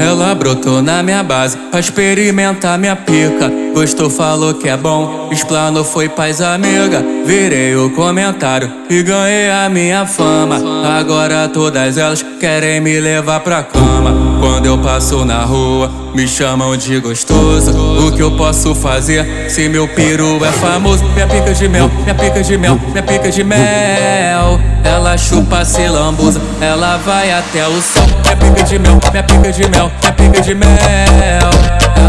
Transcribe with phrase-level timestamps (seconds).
[0.00, 3.52] Ela brotou na minha base pra experimentar minha pica.
[3.74, 5.28] Gostou, falou que é bom.
[5.30, 7.04] Explanou, foi paz amiga.
[7.26, 10.56] Virei o comentário e ganhei a minha fama.
[10.98, 14.29] Agora todas elas querem me levar pra cama.
[14.40, 17.72] Quando eu passo na rua, me chamam de gostoso.
[18.06, 21.04] O que eu posso fazer se meu peru é famoso?
[21.12, 24.58] Minha pica de mel, minha pica de mel, minha pica de mel.
[24.82, 28.02] Ela chupa, se lambuza, ela vai até o céu.
[28.24, 31.50] Minha pica de mel, minha pica de mel, minha pica de mel.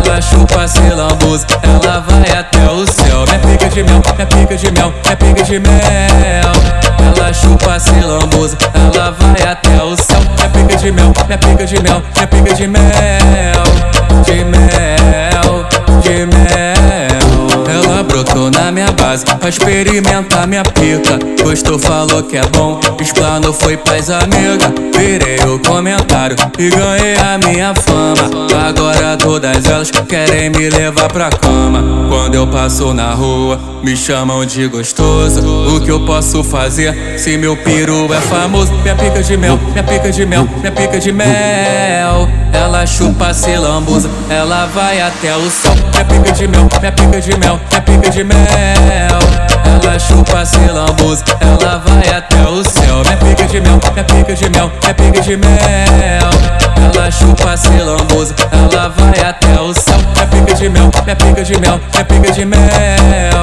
[0.05, 3.25] Ela chupa, se lambuza, ela vai até o céu.
[3.25, 6.51] Minha pica de mel, minha pica de mel, minha pica de mel.
[7.17, 9.70] Ela chupa, se lambuza, ela vai até
[10.81, 12.83] de mel, minha pica de mel, minha pica de mel,
[14.25, 15.67] de mel,
[16.01, 17.65] de mel.
[17.69, 21.19] Ela brotou na minha base pra experimentar minha pica.
[21.43, 22.79] Gostou, falou que é bom.
[22.99, 24.90] Explanou, foi paz amiga.
[25.01, 28.29] Virei o comentário e ganhei a minha fama.
[28.69, 31.83] Agora todas elas querem me levar pra cama.
[32.07, 35.41] Quando eu passo na rua, me chamam de gostoso.
[35.75, 38.71] O que eu posso fazer se meu peru é famoso?
[38.83, 42.29] Minha pica de mel, minha pica de mel, minha pica de mel.
[42.53, 45.73] Ela chupa, se lambuza, ela vai até o céu.
[45.93, 48.37] Minha pica de mel, minha pica de mel, minha pica de mel.
[49.83, 53.00] Ela chupa, se lambuza, ela vai até o céu.
[53.51, 56.29] De mel, minha pica de mel, minha pica de mel.
[56.95, 59.97] Ela chupa, se lambuza, ela vai até o céu.
[60.13, 63.40] Minha pica de mel, minha pica de mel, minha pica de mel.